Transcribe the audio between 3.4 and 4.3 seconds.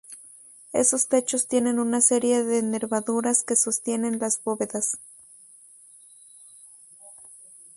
que sostienen